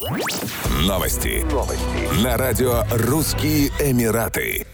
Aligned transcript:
Новости. 0.00 1.44
Новости. 1.52 2.24
На 2.24 2.38
радио 2.38 2.84
«Русские 2.90 3.68
Эмираты». 3.80 4.66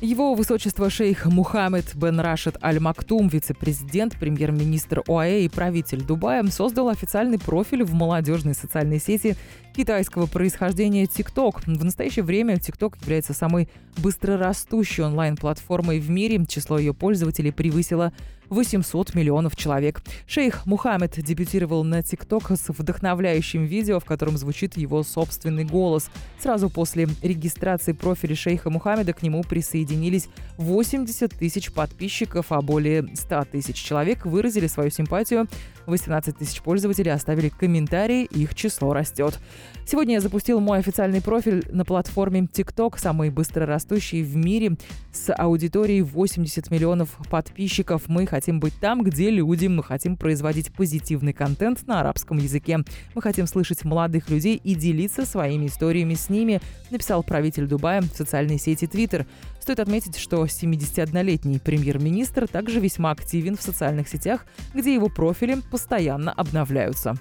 Его 0.00 0.34
высочество 0.34 0.90
шейх 0.90 1.26
Мухаммед 1.26 1.94
бен 1.94 2.18
Рашид 2.18 2.56
Аль-Мактум, 2.64 3.28
вице-президент, 3.28 4.18
премьер-министр 4.18 5.04
ОАЭ 5.06 5.42
и 5.42 5.48
правитель 5.48 6.02
Дубая, 6.02 6.44
создал 6.48 6.88
официальный 6.88 7.38
профиль 7.38 7.84
в 7.84 7.92
молодежной 7.92 8.54
социальной 8.54 8.98
сети 8.98 9.36
китайского 9.76 10.26
происхождения 10.26 11.04
TikTok. 11.04 11.60
В 11.66 11.84
настоящее 11.84 12.24
время 12.24 12.56
TikTok 12.56 12.94
является 13.02 13.34
самой 13.34 13.68
быстрорастущей 13.98 15.04
онлайн-платформой 15.04 16.00
в 16.00 16.10
мире. 16.10 16.44
Число 16.48 16.76
ее 16.76 16.92
пользователей 16.92 17.52
превысило 17.52 18.12
800 18.50 19.14
миллионов 19.14 19.56
человек. 19.56 20.02
Шейх 20.26 20.66
Мухаммед 20.66 21.22
дебютировал 21.22 21.84
на 21.84 22.02
ТикТок 22.02 22.50
с 22.50 22.68
вдохновляющим 22.68 23.64
видео, 23.64 24.00
в 24.00 24.04
котором 24.04 24.36
звучит 24.36 24.76
его 24.76 25.02
собственный 25.02 25.64
голос. 25.64 26.10
Сразу 26.38 26.68
после 26.68 27.08
регистрации 27.22 27.92
профиля 27.92 28.34
шейха 28.34 28.68
Мухаммеда 28.68 29.12
к 29.12 29.22
нему 29.22 29.42
присоединились 29.42 30.28
80 30.58 31.32
тысяч 31.32 31.72
подписчиков, 31.72 32.46
а 32.50 32.60
более 32.60 33.08
100 33.14 33.44
тысяч 33.52 33.76
человек 33.76 34.26
выразили 34.26 34.66
свою 34.66 34.90
симпатию 34.90 35.48
18 35.90 36.38
тысяч 36.38 36.62
пользователей 36.62 37.12
оставили 37.12 37.48
комментарии, 37.48 38.24
их 38.24 38.54
число 38.54 38.92
растет. 38.92 39.38
Сегодня 39.86 40.14
я 40.14 40.20
запустил 40.20 40.60
мой 40.60 40.78
официальный 40.78 41.20
профиль 41.20 41.64
на 41.70 41.84
платформе 41.84 42.40
TikTok, 42.40 42.98
самый 42.98 43.30
быстрорастущий 43.30 44.22
в 44.22 44.36
мире, 44.36 44.76
с 45.12 45.34
аудиторией 45.34 46.02
80 46.02 46.70
миллионов 46.70 47.16
подписчиков. 47.28 48.08
Мы 48.08 48.26
хотим 48.26 48.39
быть 48.48 48.74
там, 48.80 49.02
где 49.02 49.30
люди, 49.30 49.66
мы 49.66 49.82
хотим 49.82 50.16
производить 50.16 50.72
позитивный 50.72 51.32
контент 51.32 51.86
на 51.86 52.00
арабском 52.00 52.38
языке. 52.38 52.78
Мы 53.14 53.22
хотим 53.22 53.46
слышать 53.46 53.84
молодых 53.84 54.30
людей 54.30 54.60
и 54.62 54.74
делиться 54.74 55.26
своими 55.26 55.66
историями 55.66 56.14
с 56.14 56.28
ними, 56.28 56.60
написал 56.90 57.22
правитель 57.22 57.66
Дубая 57.66 58.00
в 58.00 58.06
социальной 58.06 58.58
сети 58.58 58.86
Twitter. 58.86 59.26
Стоит 59.60 59.80
отметить, 59.80 60.16
что 60.16 60.44
71-летний 60.44 61.58
премьер-министр 61.58 62.48
также 62.48 62.80
весьма 62.80 63.10
активен 63.10 63.56
в 63.56 63.62
социальных 63.62 64.08
сетях, 64.08 64.46
где 64.74 64.94
его 64.94 65.08
профили 65.08 65.58
постоянно 65.70 66.32
обновляются. 66.32 67.16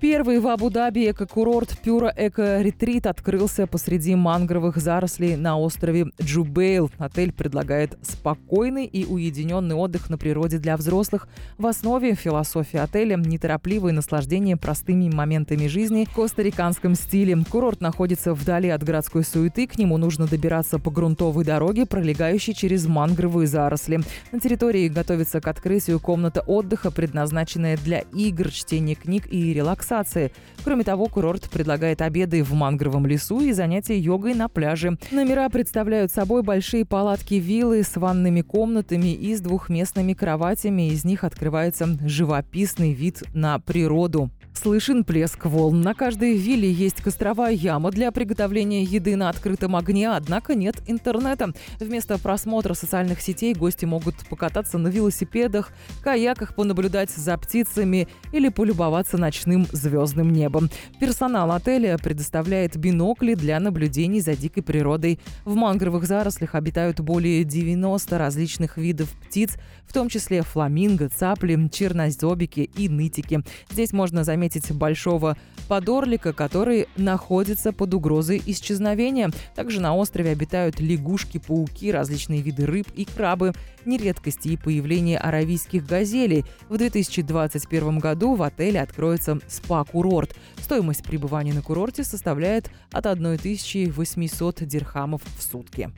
Первый 0.00 0.38
в 0.38 0.46
Абу-Даби 0.46 1.10
эко-курорт 1.10 1.76
Пюра 1.82 2.14
Эко-ретрит 2.16 3.04
открылся 3.04 3.66
посреди 3.66 4.14
мангровых 4.14 4.76
зарослей 4.76 5.34
на 5.34 5.58
острове 5.58 6.12
Джубейл. 6.22 6.88
Отель 6.98 7.32
предлагает 7.32 7.98
спокойный 8.02 8.86
и 8.86 9.04
уединенный 9.04 9.74
отдых 9.74 10.08
на 10.08 10.16
природе 10.16 10.58
для 10.58 10.76
взрослых. 10.76 11.26
В 11.58 11.66
основе 11.66 12.14
философии 12.14 12.78
отеля– 12.78 13.16
неторопливое 13.18 13.90
наслаждение 13.92 14.56
простыми 14.56 15.12
моментами 15.12 15.66
жизни 15.66 16.06
в 16.08 16.14
костариканском 16.14 16.94
стиле. 16.94 17.36
Курорт 17.50 17.80
находится 17.80 18.34
вдали 18.34 18.68
от 18.68 18.84
городской 18.84 19.24
суеты, 19.24 19.66
к 19.66 19.78
нему 19.78 19.96
нужно 19.96 20.28
добираться 20.28 20.78
по 20.78 20.92
грунтовой 20.92 21.44
дороге, 21.44 21.86
пролегающей 21.86 22.54
через 22.54 22.86
мангровые 22.86 23.48
заросли. 23.48 23.98
На 24.30 24.38
территории 24.38 24.86
готовится 24.86 25.40
к 25.40 25.48
открытию 25.48 25.98
комната 25.98 26.40
отдыха, 26.42 26.92
предназначенная 26.92 27.76
для 27.76 28.04
игр, 28.14 28.50
чтения 28.50 28.94
книг 28.94 29.26
и 29.28 29.52
релаксации 29.52 29.87
релаксации. 29.88 30.30
Кроме 30.64 30.84
того, 30.84 31.06
курорт 31.06 31.48
предлагает 31.50 32.02
обеды 32.02 32.42
в 32.42 32.52
мангровом 32.52 33.06
лесу 33.06 33.40
и 33.40 33.52
занятия 33.52 33.98
йогой 33.98 34.34
на 34.34 34.48
пляже. 34.48 34.98
Номера 35.10 35.48
представляют 35.48 36.12
собой 36.12 36.42
большие 36.42 36.84
палатки-виллы 36.84 37.82
с 37.82 37.96
ванными 37.96 38.42
комнатами 38.42 39.12
и 39.12 39.34
с 39.34 39.40
двухместными 39.40 40.14
кроватями. 40.14 40.88
Из 40.88 41.04
них 41.04 41.24
открывается 41.24 41.86
живописный 42.04 42.92
вид 42.92 43.22
на 43.34 43.58
природу. 43.58 44.30
Слышен 44.60 45.04
плеск 45.04 45.46
волн. 45.46 45.82
На 45.82 45.94
каждой 45.94 46.36
вилле 46.36 46.68
есть 46.68 47.00
костровая 47.00 47.52
яма 47.52 47.92
для 47.92 48.10
приготовления 48.10 48.82
еды 48.82 49.14
на 49.14 49.28
открытом 49.28 49.76
огне, 49.76 50.10
однако 50.10 50.56
нет 50.56 50.82
интернета. 50.88 51.52
Вместо 51.78 52.18
просмотра 52.18 52.74
социальных 52.74 53.20
сетей 53.20 53.54
гости 53.54 53.84
могут 53.84 54.16
покататься 54.28 54.76
на 54.76 54.88
велосипедах, 54.88 55.70
каяках, 56.02 56.56
понаблюдать 56.56 57.10
за 57.10 57.38
птицами 57.38 58.08
или 58.32 58.48
полюбоваться 58.48 59.16
ночным 59.16 59.64
звездным 59.70 60.32
небом. 60.32 60.70
Персонал 60.98 61.52
отеля 61.52 61.96
предоставляет 61.96 62.76
бинокли 62.76 63.34
для 63.34 63.60
наблюдений 63.60 64.20
за 64.20 64.34
дикой 64.34 64.64
природой. 64.64 65.20
В 65.44 65.54
мангровых 65.54 66.04
зарослях 66.04 66.56
обитают 66.56 66.98
более 66.98 67.44
90 67.44 68.18
различных 68.18 68.76
видов 68.76 69.08
птиц, 69.24 69.56
в 69.86 69.92
том 69.92 70.08
числе 70.08 70.42
фламинго, 70.42 71.08
цапли, 71.08 71.68
чернозобики 71.72 72.68
и 72.76 72.88
нытики. 72.88 73.40
Здесь 73.70 73.92
можно 73.92 74.24
заметить 74.24 74.47
заметить 74.48 74.72
большого 74.72 75.36
подорлика, 75.68 76.32
который 76.32 76.88
находится 76.96 77.72
под 77.72 77.94
угрозой 77.94 78.42
исчезновения. 78.46 79.30
Также 79.54 79.80
на 79.80 79.94
острове 79.94 80.30
обитают 80.30 80.80
лягушки, 80.80 81.38
пауки, 81.38 81.92
различные 81.92 82.40
виды 82.40 82.66
рыб 82.66 82.88
и 82.94 83.04
крабы. 83.04 83.52
Нередкости 83.84 84.48
и 84.48 84.56
появление 84.56 85.18
аравийских 85.18 85.86
газелей. 85.86 86.44
В 86.68 86.78
2021 86.78 87.98
году 87.98 88.34
в 88.34 88.42
отеле 88.42 88.80
откроется 88.80 89.38
спа-курорт. 89.46 90.34
Стоимость 90.62 91.04
пребывания 91.04 91.52
на 91.52 91.60
курорте 91.62 92.02
составляет 92.04 92.70
от 92.92 93.06
1800 93.06 94.66
дирхамов 94.66 95.22
в 95.36 95.42
сутки. 95.42 95.90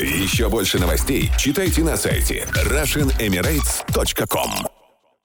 Еще 0.00 0.48
больше 0.48 0.78
новостей 0.78 1.30
читайте 1.38 1.82
на 1.82 1.96
сайте 1.96 2.46
RussianEmirates.com 2.54 4.73